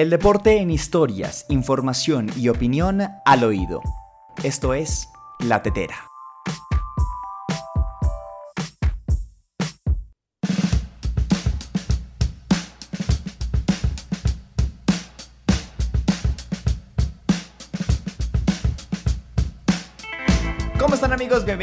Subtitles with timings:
[0.00, 3.82] El deporte en historias, información y opinión al oído.
[4.42, 6.09] Esto es La Tetera.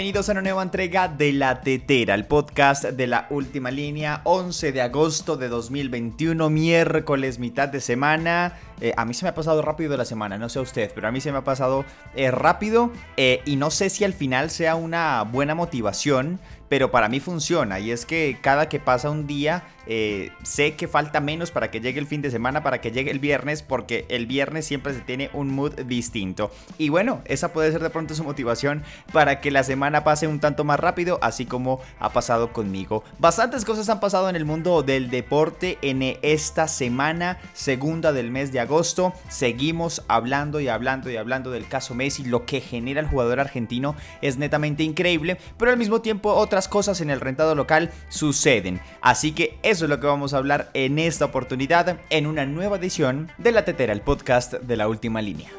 [0.07, 4.71] Bienvenidos a una nueva entrega de La Tetera, el podcast de la última línea, 11
[4.71, 8.57] de agosto de 2021, miércoles, mitad de semana.
[8.79, 11.09] Eh, a mí se me ha pasado rápido la semana, no sé a usted, pero
[11.09, 11.83] a mí se me ha pasado
[12.15, 16.39] eh, rápido eh, y no sé si al final sea una buena motivación
[16.69, 20.87] pero para mí funciona y es que cada que pasa un día eh, sé que
[20.87, 24.05] falta menos para que llegue el fin de semana, para que llegue el viernes, porque
[24.09, 26.51] el viernes siempre se tiene un mood distinto.
[26.77, 28.83] Y bueno, esa puede ser de pronto su motivación
[29.13, 33.03] para que la semana pase un tanto más rápido, así como ha pasado conmigo.
[33.19, 38.51] Bastantes cosas han pasado en el mundo del deporte en esta semana, segunda del mes
[38.51, 39.13] de agosto.
[39.29, 43.95] Seguimos hablando y hablando y hablando del caso Messi, lo que genera el jugador argentino
[44.21, 48.81] es netamente increíble, pero al mismo tiempo otra cosas en el rentado local suceden.
[49.01, 52.77] Así que eso es lo que vamos a hablar en esta oportunidad en una nueva
[52.77, 55.51] edición de La Tetera, el podcast de la última línea.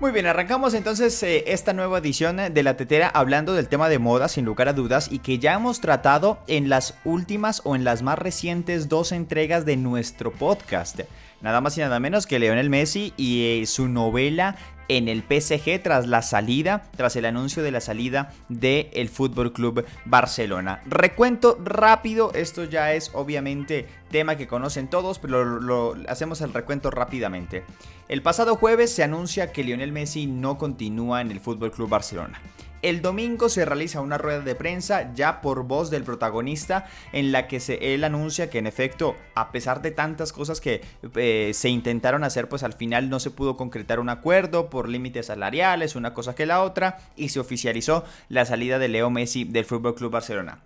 [0.00, 3.98] Muy bien, arrancamos entonces eh, esta nueva edición de La Tetera hablando del tema de
[3.98, 7.84] moda sin lugar a dudas y que ya hemos tratado en las últimas o en
[7.84, 11.00] las más recientes dos entregas de nuestro podcast
[11.40, 14.56] nada más y nada menos que Leonel Messi y eh, su novela
[14.90, 19.52] en el PSG tras la salida, tras el anuncio de la salida del el Fútbol
[19.52, 20.82] Club Barcelona.
[20.84, 26.90] Recuento rápido, esto ya es obviamente tema que conocen todos, pero lo, hacemos el recuento
[26.90, 27.62] rápidamente.
[28.10, 32.40] El pasado jueves se anuncia que Lionel Messi no continúa en el Fútbol Club Barcelona.
[32.82, 37.46] El domingo se realiza una rueda de prensa ya por voz del protagonista en la
[37.46, 40.80] que se, él anuncia que en efecto, a pesar de tantas cosas que
[41.14, 45.26] eh, se intentaron hacer, pues al final no se pudo concretar un acuerdo por límites
[45.26, 49.66] salariales, una cosa que la otra, y se oficializó la salida de Leo Messi del
[49.66, 50.58] Club Barcelona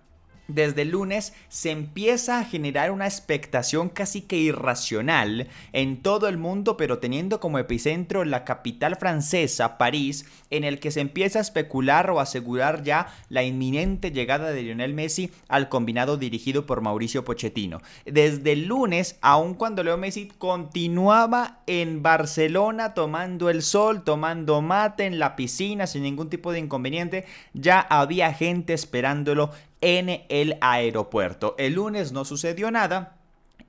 [0.47, 6.37] desde el lunes se empieza a generar una expectación casi que irracional en todo el
[6.37, 11.41] mundo, pero teniendo como epicentro la capital francesa, París, en el que se empieza a
[11.41, 17.23] especular o asegurar ya la inminente llegada de Lionel Messi al combinado dirigido por Mauricio
[17.25, 17.81] Pochettino.
[18.05, 25.05] Desde el lunes, aun cuando Leo Messi continuaba en Barcelona tomando el sol, tomando mate
[25.05, 29.51] en la piscina sin ningún tipo de inconveniente, ya había gente esperándolo
[29.81, 30.09] en
[30.41, 31.55] el aeropuerto.
[31.57, 33.17] El lunes no sucedió nada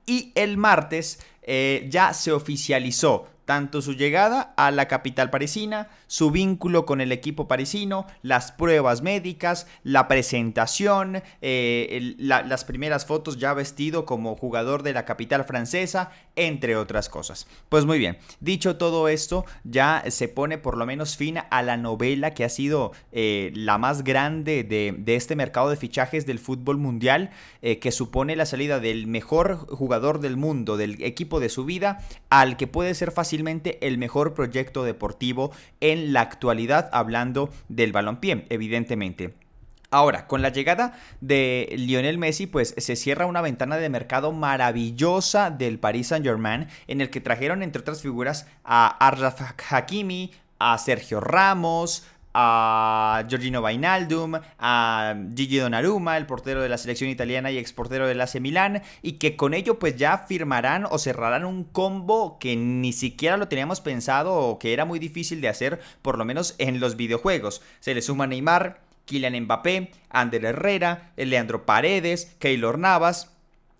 [0.05, 6.31] y el martes eh, ya se oficializó tanto su llegada a la capital parisina, su
[6.31, 13.53] vínculo con el equipo parisino, las pruebas médicas, la presentación, eh, las primeras fotos ya
[13.53, 17.47] vestido como jugador de la capital francesa, entre otras cosas.
[17.69, 21.77] Pues muy bien, dicho todo esto, ya se pone por lo menos fin a la
[21.77, 26.77] novela que ha sido eh, la más grande de, este mercado de fichajes del fútbol
[26.77, 27.31] mundial,
[27.61, 32.03] eh, que supone la salida del mejor jugador del mundo, del equipo de su vida,
[32.29, 33.37] al que puede ser fácil
[33.81, 39.46] el mejor proyecto deportivo en la actualidad, hablando del balompié, evidentemente.
[39.89, 45.49] Ahora, con la llegada de Lionel Messi, pues se cierra una ventana de mercado maravillosa
[45.49, 51.21] del Paris Saint-Germain, en el que trajeron, entre otras figuras, a Arraf Hakimi, a Sergio
[51.21, 58.07] Ramos, a Giorgino Vainaldum, a Gigi Donnarumma, el portero de la selección italiana y exportero
[58.07, 62.57] del AC Milán, y que con ello pues ya firmarán o cerrarán un combo que
[62.57, 66.55] ni siquiera lo teníamos pensado o que era muy difícil de hacer, por lo menos
[66.57, 67.61] en los videojuegos.
[67.79, 73.31] Se le suma Neymar, Kylian Mbappé, Ander Herrera, Leandro Paredes, Keylor Navas.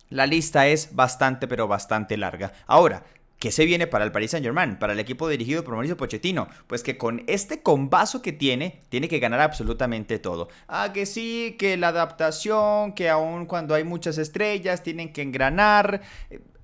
[0.09, 2.53] La lista es bastante pero bastante larga.
[2.65, 3.03] Ahora,
[3.39, 4.79] ¿Qué se viene para el Paris Saint Germain?
[4.79, 6.47] Para el equipo dirigido por Mauricio Pochettino.
[6.65, 10.49] Pues que con este combazo que tiene, tiene que ganar absolutamente todo.
[10.67, 16.01] Ah, que sí, que la adaptación, que aun cuando hay muchas estrellas, tienen que engranar.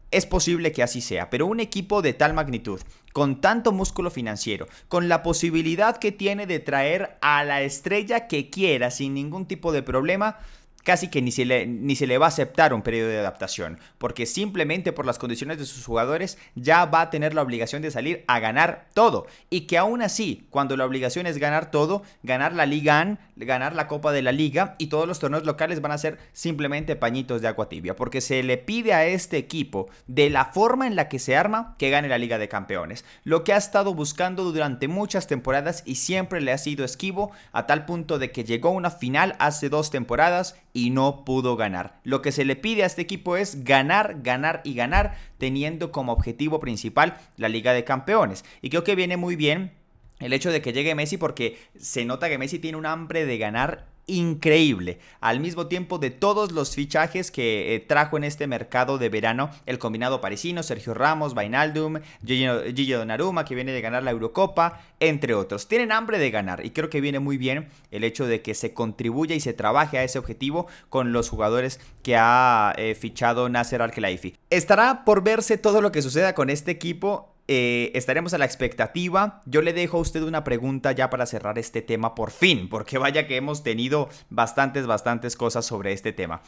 [0.10, 2.82] Es posible que así sea, pero un equipo de tal magnitud,
[3.14, 8.50] con tanto músculo financiero, con la posibilidad que tiene de traer a la estrella que
[8.50, 10.40] quiera sin ningún tipo de problema,
[10.84, 13.80] casi que ni se, le, ni se le va a aceptar un periodo de adaptación,
[13.98, 17.92] porque simplemente por las condiciones de sus jugadores ya va a tener la obligación de
[17.92, 19.28] salir a ganar todo.
[19.50, 23.88] Y que aún así, cuando la obligación es ganar todo, ganar la Liga, ganar la
[23.88, 27.48] Copa de la Liga y todos los torneos locales van a ser simplemente pañitos de
[27.48, 31.20] agua tibia, porque se le pide a este equipo, de la forma en la que
[31.20, 33.06] se arma, que gane la Liga de Campeones.
[33.24, 37.66] Lo que ha estado buscando durante muchas temporadas y siempre le ha sido esquivo, a
[37.68, 42.00] tal punto de que llegó una final hace dos temporadas y no pudo ganar.
[42.04, 46.12] Lo que se le pide a este equipo es ganar, ganar y ganar, teniendo como
[46.12, 48.44] objetivo principal la Liga de Campeones.
[48.62, 49.72] Y creo que viene muy bien
[50.20, 53.38] el hecho de que llegue Messi porque se nota que Messi tiene un hambre de
[53.38, 55.00] ganar increíble.
[55.20, 59.50] Al mismo tiempo de todos los fichajes que eh, trajo en este mercado de verano
[59.66, 65.34] el combinado parisino, Sergio Ramos, Vainaldum, Gigi Donnarumma que viene de ganar la Eurocopa, entre
[65.34, 65.68] otros.
[65.68, 68.74] Tienen hambre de ganar y creo que viene muy bien el hecho de que se
[68.74, 73.82] contribuya y se trabaje a ese objetivo con los jugadores que ha eh, fichado Nasser
[73.82, 74.36] Al-Khelaifi.
[74.50, 79.42] Estará por verse todo lo que suceda con este equipo eh, estaremos a la expectativa.
[79.46, 82.98] Yo le dejo a usted una pregunta ya para cerrar este tema por fin, porque
[82.98, 86.42] vaya que hemos tenido bastantes, bastantes cosas sobre este tema.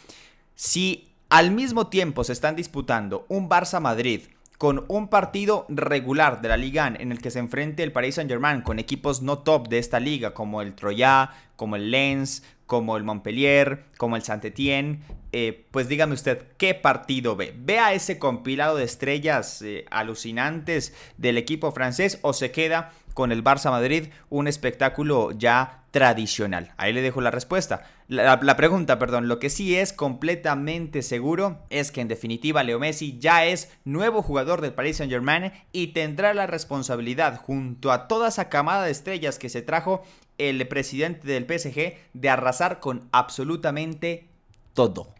[0.55, 4.21] Si al mismo tiempo se están disputando un Barça Madrid
[4.57, 8.61] con un partido regular de la Liga en el que se enfrente el Paris Saint-Germain
[8.61, 11.27] con equipos no top de esta liga como el Troyes,
[11.57, 15.01] como el Lens, como el Montpellier, como el Saint-Étienne,
[15.31, 17.53] eh, pues dígame usted, ¿qué partido ve?
[17.57, 23.31] ¿Ve a ese compilado de estrellas eh, alucinantes del equipo francés o se queda con
[23.31, 26.73] el Barça Madrid un espectáculo ya tradicional?
[26.77, 27.87] Ahí le dejo la respuesta.
[28.07, 33.17] La, pregunta, perdón, lo que sí es completamente seguro es que en definitiva Leo Messi
[33.17, 38.27] ya es nuevo jugador del Paris Saint Germain y tendrá la responsabilidad junto a toda
[38.27, 40.03] esa camada de estrellas que se trajo
[40.37, 44.29] el presidente del PSG de arrasar con absolutamente
[44.73, 45.14] todo.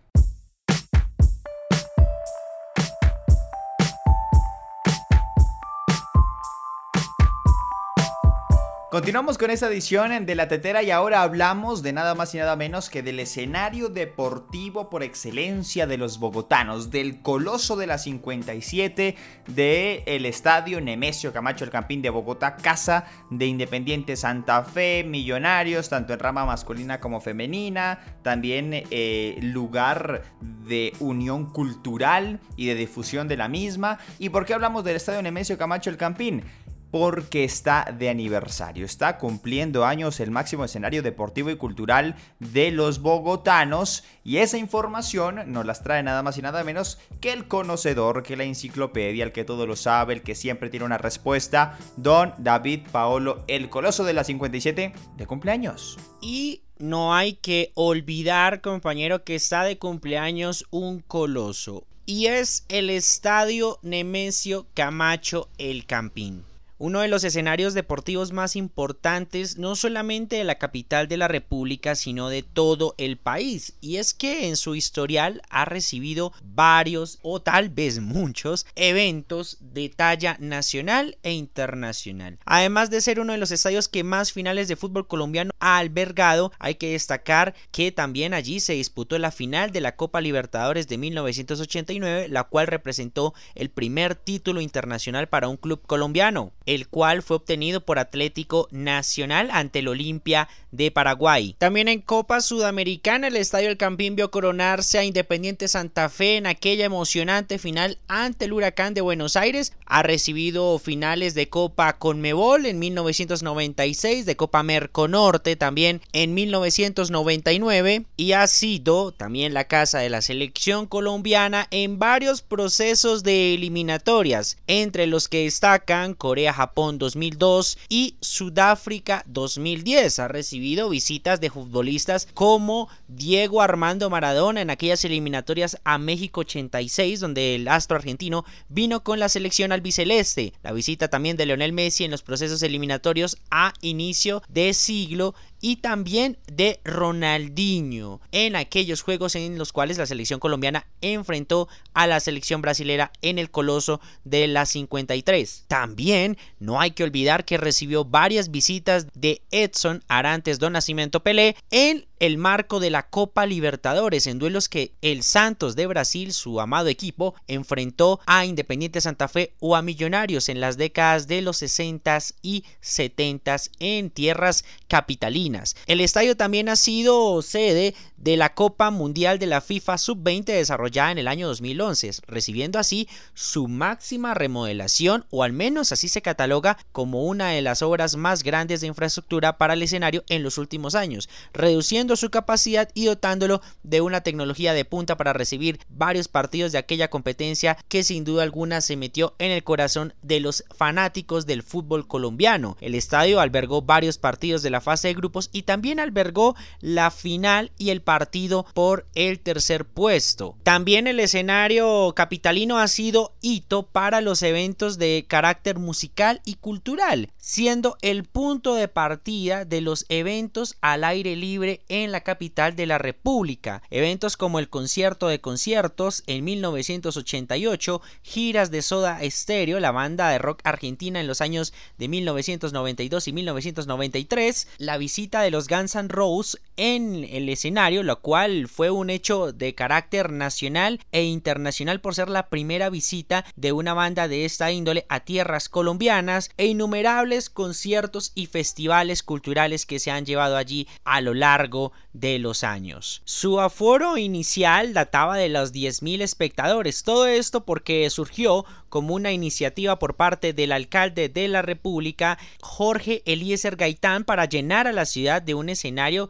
[8.96, 12.56] Continuamos con esta edición de La Tetera y ahora hablamos de nada más y nada
[12.56, 19.18] menos que del escenario deportivo por excelencia de los bogotanos, del coloso de la 57,
[19.48, 26.14] del estadio Nemesio Camacho El Campín de Bogotá, casa de Independiente Santa Fe, Millonarios, tanto
[26.14, 33.36] en rama masculina como femenina, también eh, lugar de unión cultural y de difusión de
[33.36, 34.00] la misma.
[34.20, 36.46] ¿Y por qué hablamos del estadio Nemesio Camacho El Campín?
[36.92, 38.86] Porque está de aniversario.
[38.86, 45.52] Está cumpliendo años el máximo escenario deportivo y cultural de los bogotanos y esa información
[45.52, 49.32] nos las trae nada más y nada menos que el conocedor, que la enciclopedia, el
[49.32, 54.04] que todo lo sabe, el que siempre tiene una respuesta, don David Paolo, el coloso
[54.04, 55.98] de la 57 de cumpleaños.
[56.22, 61.86] Y no hay que olvidar, compañero, que está de cumpleaños un coloso.
[62.06, 66.44] Y es el Estadio Nemesio Camacho El Campín
[66.78, 71.96] uno de los escenarios deportivos más importantes no solamente de la capital de la República,
[71.96, 73.74] sino de todo el país.
[73.80, 79.90] Y es que en su historial ha recibido varios o tal vez muchos eventos de
[79.90, 82.40] talla nacional e internacional.
[82.46, 86.52] Además de ser uno de los estadios que más finales de fútbol colombiano ha albergado,
[86.60, 90.98] hay que destacar que también allí se disputó la final de la Copa Libertadores de
[90.98, 97.38] 1989, la cual representó el primer título internacional para un club colombiano el cual fue
[97.38, 101.56] obtenido por Atlético Nacional ante el Olimpia de Paraguay.
[101.58, 106.48] También en Copa Sudamericana el Estadio El Campín vio coronarse a Independiente Santa Fe en
[106.48, 109.74] aquella emocionante final ante el Huracán de Buenos Aires.
[109.86, 118.32] Ha recibido finales de Copa Conmebol en 1996, de Copa Merconorte también en 1999 y
[118.34, 125.08] ha sido también la casa de la selección colombiana en varios procesos de eliminatorias, entre
[125.08, 130.20] los que destacan Corea Japón 2002 y Sudáfrica 2010.
[130.20, 137.20] Ha recibido visitas de futbolistas como Diego Armando Maradona en aquellas eliminatorias a México 86,
[137.20, 140.54] donde el astro argentino vino con la selección albiceleste.
[140.64, 145.36] La visita también de Leonel Messi en los procesos eliminatorios a inicio de siglo
[145.66, 152.06] y también de Ronaldinho en aquellos juegos en los cuales la selección colombiana enfrentó a
[152.06, 155.64] la selección brasilera en el Coloso de la 53.
[155.68, 161.56] También no hay que olvidar que recibió varias visitas de Edson Arantes Don Nacimiento Pelé
[161.72, 166.62] en el marco de la Copa Libertadores en duelos que el Santos de Brasil, su
[166.62, 171.58] amado equipo, enfrentó a Independiente Santa Fe o a Millonarios en las décadas de los
[171.58, 175.55] 60 y 70 en tierras capitalinas.
[175.88, 181.12] El estadio también ha sido sede de la Copa Mundial de la FIFA Sub-20 desarrollada
[181.12, 186.78] en el año 2011, recibiendo así su máxima remodelación o al menos así se cataloga
[186.92, 190.96] como una de las obras más grandes de infraestructura para el escenario en los últimos
[190.96, 196.72] años, reduciendo su capacidad y dotándolo de una tecnología de punta para recibir varios partidos
[196.72, 201.46] de aquella competencia que sin duda alguna se metió en el corazón de los fanáticos
[201.46, 202.78] del fútbol colombiano.
[202.82, 207.72] El estadio albergó varios partidos de la fase de grupos y también albergó la final
[207.78, 210.56] y el partido por el tercer puesto.
[210.64, 217.32] También el escenario capitalino ha sido hito para los eventos de carácter musical y cultural,
[217.38, 222.86] siendo el punto de partida de los eventos al aire libre en la capital de
[222.86, 223.82] la República.
[223.90, 230.38] Eventos como el concierto de conciertos en 1988, giras de Soda Stereo, la banda de
[230.38, 234.98] rock argentina en los años de 1992 y 1993, la
[235.32, 240.32] de los Guns N' Roses en el escenario, lo cual fue un hecho de carácter
[240.32, 245.22] nacional e internacional por ser la primera visita de una banda de esta índole a
[245.22, 251.34] tierras colombianas e innumerables conciertos y festivales culturales que se han llevado allí a lo
[251.34, 253.22] largo de los años.
[253.26, 260.00] Su aforo inicial databa de los 10.000 espectadores, todo esto porque surgió como una iniciativa
[260.00, 265.42] por parte del alcalde de la República, Jorge Eliezer Gaitán, para llenar a la ciudad
[265.42, 266.30] de un escenario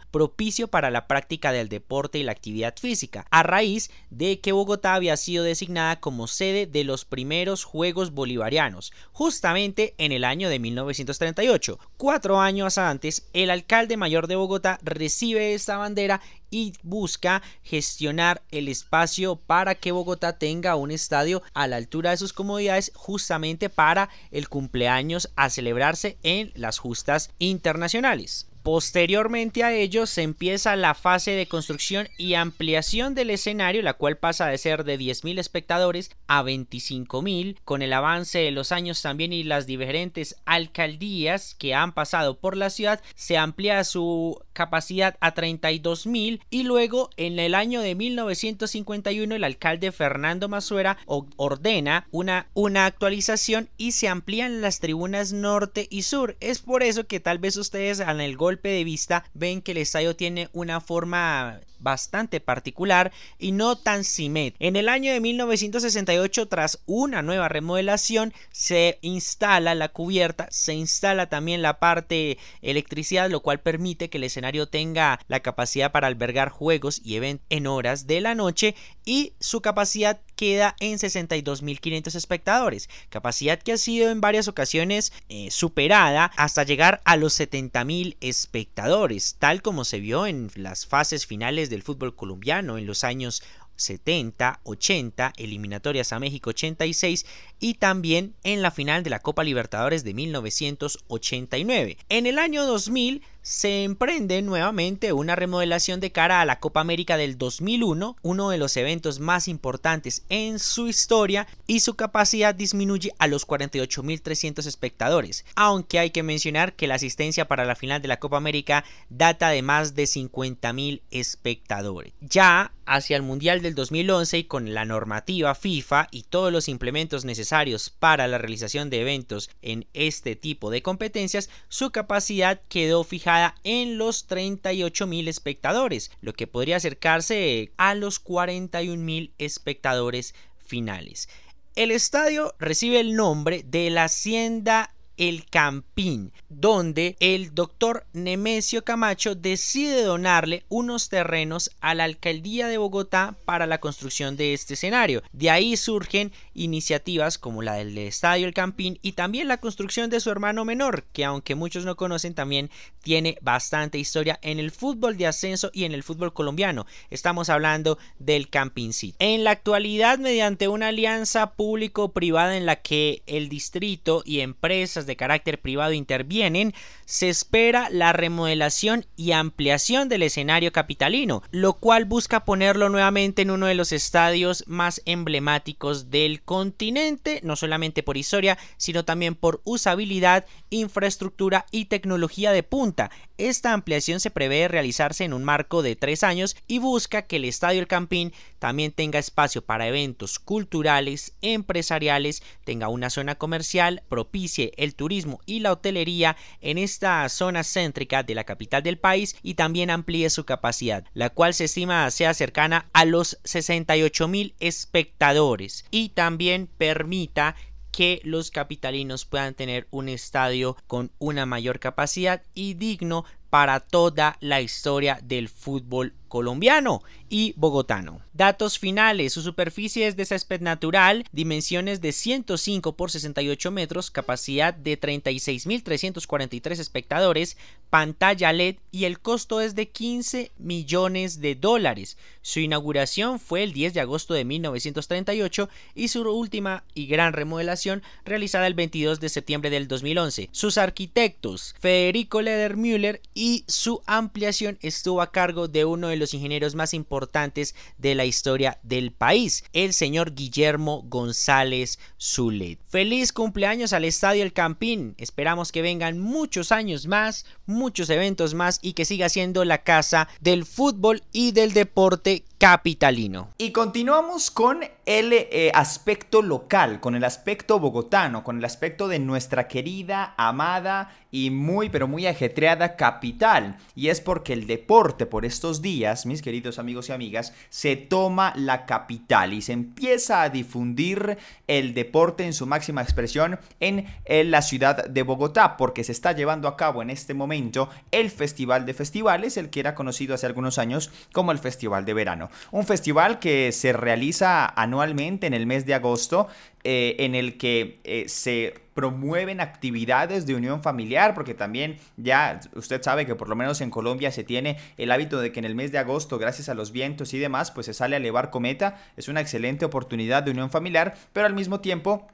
[0.69, 5.15] para la práctica del deporte y la actividad física, a raíz de que Bogotá había
[5.15, 11.79] sido designada como sede de los primeros Juegos Bolivarianos, justamente en el año de 1938.
[11.95, 16.19] Cuatro años antes, el alcalde mayor de Bogotá recibe esta bandera
[16.51, 22.17] y busca gestionar el espacio para que Bogotá tenga un estadio a la altura de
[22.17, 28.47] sus comodidades justamente para el cumpleaños a celebrarse en las justas internacionales.
[28.65, 34.17] Posteriormente a ello se empieza la fase de construcción y ampliación del escenario, la cual
[34.17, 39.33] pasa de ser de 10.000 espectadores a 25.000, con el avance de los años también
[39.33, 45.35] y las diferentes alcaldías que han pasado por la ciudad, se amplía su capacidad a
[45.35, 52.87] 32.000 y luego en el año de 1951 el alcalde Fernando Masuera ordena una, una
[52.87, 56.35] actualización y se amplían las tribunas norte y sur.
[56.39, 59.77] Es por eso que tal vez ustedes en el gol de vista ven que el
[59.77, 64.65] estadio tiene una forma bastante particular y no tan simétrica.
[64.65, 71.29] En el año de 1968, tras una nueva remodelación, se instala la cubierta, se instala
[71.29, 76.49] también la parte electricidad, lo cual permite que el escenario tenga la capacidad para albergar
[76.49, 82.89] juegos y eventos en horas de la noche y su capacidad queda en 62.500 espectadores,
[83.09, 89.35] capacidad que ha sido en varias ocasiones eh, superada hasta llegar a los 70.000 espectadores,
[89.39, 93.43] tal como se vio en las fases finales del fútbol colombiano en los años
[93.77, 97.25] 70, 80, eliminatorias a México 86
[97.59, 101.97] y también en la final de la Copa Libertadores de 1989.
[102.09, 107.15] En el año 2000 se emprende nuevamente una remodelación de cara a la Copa América
[107.15, 113.13] del 2001, uno de los eventos más importantes en su historia, y su capacidad disminuye
[113.19, 118.07] a los 48.300 espectadores, aunque hay que mencionar que la asistencia para la final de
[118.07, 122.13] la Copa América data de más de 50.000 espectadores.
[122.21, 127.25] Ya hacia el Mundial del 2011 y con la normativa FIFA y todos los implementos
[127.25, 133.34] necesarios para la realización de eventos en este tipo de competencias, su capacidad quedó fijada
[133.63, 141.29] en los 38 mil espectadores, lo que podría acercarse a los 41 mil espectadores finales.
[141.75, 149.35] El estadio recibe el nombre de la hacienda el Campín, donde el doctor Nemesio Camacho
[149.35, 155.23] decide donarle unos terrenos a la alcaldía de Bogotá para la construcción de este escenario.
[155.31, 160.19] De ahí surgen iniciativas como la del Estadio El Campín y también la construcción de
[160.19, 162.69] su hermano menor, que aunque muchos no conocen también
[163.01, 166.85] tiene bastante historia en el fútbol de ascenso y en el fútbol colombiano.
[167.09, 169.15] Estamos hablando del Campín City.
[169.19, 175.15] En la actualidad, mediante una alianza público-privada en la que el distrito y empresas de
[175.15, 176.73] carácter privado intervienen,
[177.05, 183.51] se espera la remodelación y ampliación del escenario capitalino, lo cual busca ponerlo nuevamente en
[183.51, 189.61] uno de los estadios más emblemáticos del continente, no solamente por historia, sino también por
[189.63, 193.11] usabilidad, infraestructura y tecnología de punta.
[193.37, 197.43] Esta ampliación se prevé realizarse en un marco de tres años y busca que el
[197.43, 204.71] Estadio El Campín también tenga espacio para eventos culturales, empresariales, tenga una zona comercial, propicie
[204.77, 209.55] el turismo y la hotelería en esta zona céntrica de la capital del país y
[209.55, 215.83] también amplíe su capacidad, la cual se estima sea cercana a los 68 mil espectadores
[215.91, 217.57] y también permita
[217.95, 224.37] que los capitalinos puedan tener un estadio con una mayor capacidad y digno para toda
[224.41, 228.21] la historia del fútbol colombiano y bogotano.
[228.33, 234.73] Datos finales, su superficie es de césped natural, dimensiones de 105 por 68 metros, capacidad
[234.73, 237.55] de 36.343 espectadores,
[237.89, 242.17] pantalla LED y el costo es de 15 millones de dólares.
[242.41, 248.03] Su inauguración fue el 10 de agosto de 1938 y su última y gran remodelación
[248.25, 250.49] realizada el 22 de septiembre del 2011.
[250.51, 256.73] Sus arquitectos, Federico Ledermüller y su ampliación estuvo a cargo de uno de los ingenieros
[256.73, 262.79] más importantes de la historia del país, el señor Guillermo González Zulet.
[262.87, 265.15] Feliz cumpleaños al Estadio El Campín.
[265.17, 270.29] Esperamos que vengan muchos años más, muchos eventos más y que siga siendo la casa
[270.39, 273.49] del fútbol y del deporte capitalino.
[273.57, 279.19] Y continuamos con el eh, aspecto local, con el aspecto bogotano, con el aspecto de
[279.19, 283.75] nuestra querida, amada y muy pero muy ajetreada capital.
[283.93, 288.53] Y es porque el deporte por estos días, mis queridos amigos y amigas, se toma
[288.55, 291.37] la capital y se empieza a difundir
[291.67, 296.31] el deporte en su máxima expresión en, en la ciudad de Bogotá, porque se está
[296.31, 300.45] llevando a cabo en este momento el Festival de Festivales, el que era conocido hace
[300.45, 302.49] algunos años como el Festival de Verano.
[302.71, 306.47] Un festival que se realiza anualmente en el mes de agosto,
[306.87, 313.01] eh, en el que eh, se promueven actividades de unión familiar, porque también ya usted
[313.01, 315.73] sabe que por lo menos en Colombia se tiene el hábito de que en el
[315.73, 318.97] mes de agosto, gracias a los vientos y demás, pues se sale a elevar cometa,
[319.17, 322.27] es una excelente oportunidad de unión familiar, pero al mismo tiempo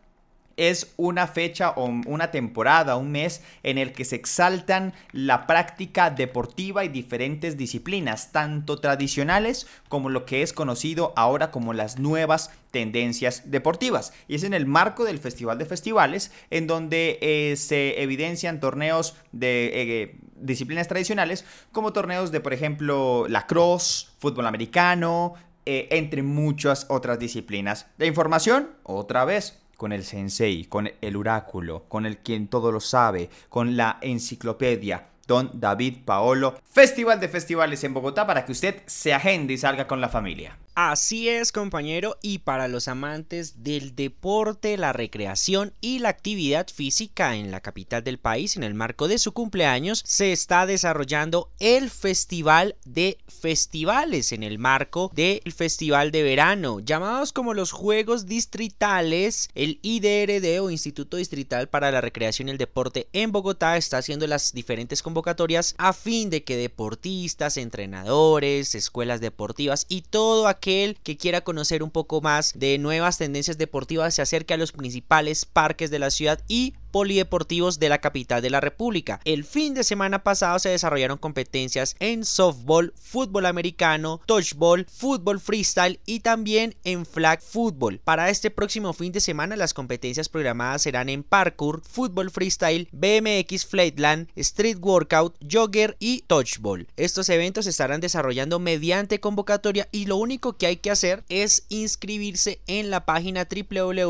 [0.57, 6.09] es una fecha o una temporada, un mes en el que se exaltan la práctica
[6.09, 12.51] deportiva y diferentes disciplinas, tanto tradicionales como lo que es conocido ahora como las nuevas
[12.71, 14.13] tendencias deportivas.
[14.27, 19.15] Y es en el marco del Festival de Festivales en donde eh, se evidencian torneos
[19.31, 19.71] de...
[19.73, 27.19] Eh, disciplinas tradicionales como torneos de por ejemplo lacrosse, fútbol americano, eh, entre muchas otras
[27.19, 27.85] disciplinas.
[27.99, 32.79] De información, otra vez, con el sensei, con el oráculo, con el quien todo lo
[32.79, 36.59] sabe, con la enciclopedia, don David Paolo.
[36.69, 40.55] Festival de Festivales en Bogotá para que usted se agende y salga con la familia.
[40.73, 47.35] Así es, compañero, y para los amantes del deporte, la recreación y la actividad física
[47.35, 51.89] en la capital del país, en el marco de su cumpleaños, se está desarrollando el
[51.89, 59.49] Festival de Festivales, en el marco del Festival de Verano, llamados como los Juegos Distritales.
[59.53, 64.25] El IDRD o Instituto Distrital para la Recreación y el Deporte en Bogotá está haciendo
[64.25, 71.17] las diferentes convocatorias a fin de que deportistas, entrenadores, escuelas deportivas y todo aquello que
[71.17, 75.89] quiera conocer un poco más de nuevas tendencias deportivas se acerque a los principales parques
[75.89, 79.19] de la ciudad y polideportivos de la capital de la República.
[79.25, 85.99] El fin de semana pasado se desarrollaron competencias en softball, fútbol americano, touchball, fútbol freestyle
[86.05, 87.99] y también en flag football.
[88.03, 93.65] Para este próximo fin de semana las competencias programadas serán en parkour, fútbol freestyle, BMX
[93.65, 96.87] flatland, street workout, jogger y touchball.
[96.97, 101.65] Estos eventos se estarán desarrollando mediante convocatoria y lo único que hay que hacer es
[101.69, 104.09] inscribirse en la página www.idrd.gov.co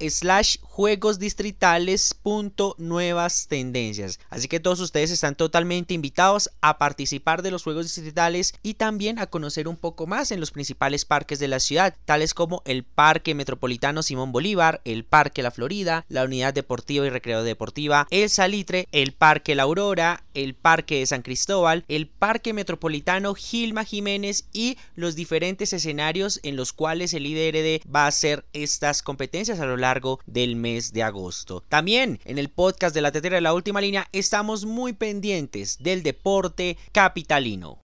[0.00, 4.18] slash juegos distritales punto nuevas tendencias.
[4.30, 9.18] Así que todos ustedes están totalmente invitados a participar de los juegos distritales y también
[9.18, 12.84] a conocer un poco más en los principales parques de la ciudad, tales como el
[12.84, 18.30] Parque Metropolitano Simón Bolívar, el Parque La Florida, la Unidad Deportiva y Recreo Deportiva, el
[18.30, 24.46] Salitre, el Parque La Aurora, el Parque de San Cristóbal, el Parque Metropolitano Gilma Jiménez
[24.52, 29.66] y los diferentes escenarios en los cuales el IDRD va a hacer estas competencias a
[29.66, 31.62] lo largo del mes de agosto.
[31.68, 36.02] También en el podcast de la tetera de la última línea estamos muy pendientes del
[36.02, 37.83] deporte capitalino.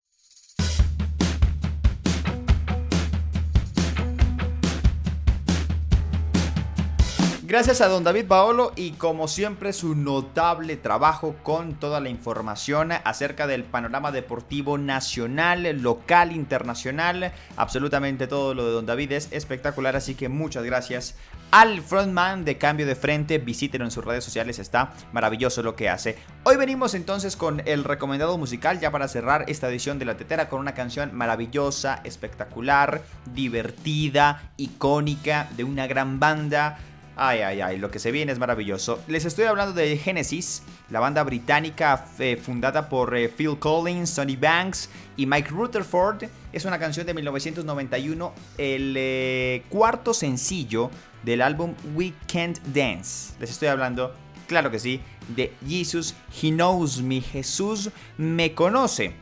[7.46, 12.90] Gracias a don David Paolo y como siempre su notable trabajo con toda la información
[13.04, 17.32] acerca del panorama deportivo nacional, local, internacional.
[17.58, 21.16] Absolutamente todo lo de don David es espectacular, así que muchas gracias
[21.50, 23.36] al frontman de Cambio de Frente.
[23.36, 26.16] Visítenlo en sus redes sociales, está maravilloso lo que hace.
[26.44, 30.48] Hoy venimos entonces con el recomendado musical ya para cerrar esta edición de La Tetera
[30.48, 33.02] con una canción maravillosa, espectacular,
[33.34, 36.78] divertida, icónica, de una gran banda.
[37.16, 39.00] Ay, ay, ay, lo que se viene es maravilloso.
[39.06, 44.34] Les estoy hablando de Genesis, la banda británica eh, fundada por eh, Phil Collins, Sonny
[44.34, 46.24] Banks y Mike Rutherford.
[46.52, 50.90] Es una canción de 1991, el eh, cuarto sencillo
[51.22, 53.34] del álbum We Can't Dance.
[53.38, 54.12] Les estoy hablando,
[54.48, 59.14] claro que sí, de Jesus He Knows Me, Jesús me conoce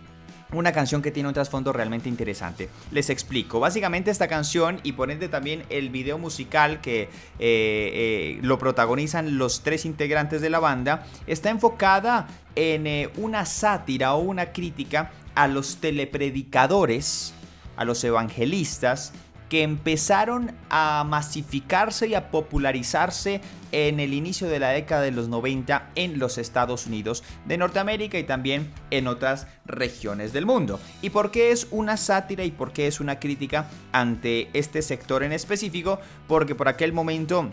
[0.53, 2.69] una canción que tiene un trasfondo realmente interesante.
[2.91, 3.61] Les explico.
[3.61, 9.39] Básicamente esta canción y por ende también el video musical que eh, eh, lo protagonizan
[9.39, 15.11] los tres integrantes de la banda está enfocada en eh, una sátira o una crítica
[15.35, 17.33] a los telepredicadores,
[17.77, 19.13] a los evangelistas
[19.53, 25.29] que empezaron a masificarse y a popularizarse en el inicio de la década de los
[25.29, 30.81] 90 en los Estados Unidos de Norteamérica y también en otras regiones del mundo.
[31.03, 35.23] ¿Y por qué es una sátira y por qué es una crítica ante este sector
[35.23, 36.01] en específico?
[36.29, 37.51] Porque por aquel momento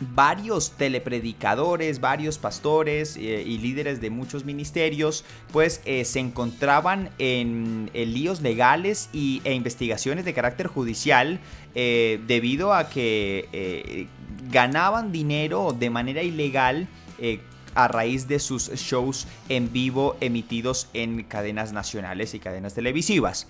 [0.00, 7.90] varios telepredicadores, varios pastores eh, y líderes de muchos ministerios, pues eh, se encontraban en,
[7.94, 11.40] líos legales y, e investigaciones de carácter judicial
[11.74, 14.08] eh, debido a que
[14.50, 16.88] ganaban dinero de manera ilegal
[17.76, 23.46] a raíz de sus shows en vivo emitidos en cadenas nacionales y cadenas televisivas.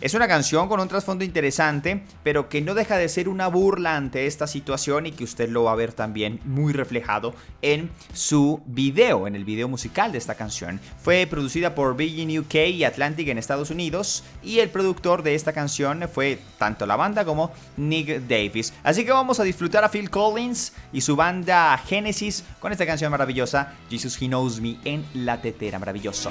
[0.00, 3.96] Es una canción con un trasfondo interesante, pero que no deja de ser una burla
[3.96, 8.62] ante esta situación y que usted lo va a ver también muy reflejado en su
[8.64, 10.80] video, en el video musical de esta canción.
[11.02, 15.52] Fue producida por Virgin UK y Atlantic en Estados Unidos y el productor de esta
[15.52, 18.72] canción fue tanto la banda como Nick Davis.
[18.82, 23.10] Así que vamos a disfrutar a Phil Collins y su banda Genesis con esta canción
[23.10, 26.30] maravillosa, Jesus He Knows Me en la tetera maravilloso.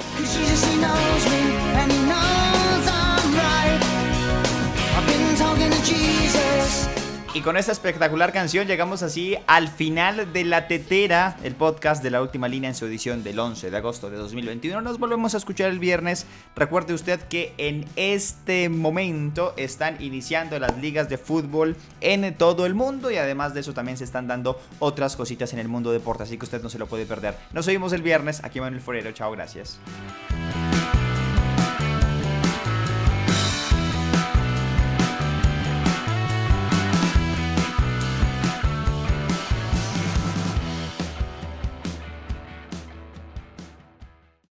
[7.32, 12.10] Y con esta espectacular canción llegamos así al final de La Tetera, el podcast de
[12.10, 14.80] la última línea en su edición del 11 de agosto de 2021.
[14.80, 16.26] Nos volvemos a escuchar el viernes.
[16.56, 22.74] Recuerde usted que en este momento están iniciando las ligas de fútbol en todo el
[22.74, 26.24] mundo y además de eso también se están dando otras cositas en el mundo deporte,
[26.24, 27.36] así que usted no se lo puede perder.
[27.52, 29.12] Nos vemos el viernes aquí Manuel Forero.
[29.12, 29.78] Chao, gracias.